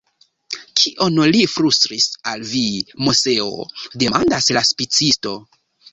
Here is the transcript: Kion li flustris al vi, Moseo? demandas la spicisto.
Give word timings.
Kion 0.79 1.19
li 1.35 1.43
flustris 1.57 2.09
al 2.31 2.45
vi, 2.53 2.63
Moseo? 3.09 3.51
demandas 4.05 4.51
la 4.59 4.65
spicisto. 4.71 5.37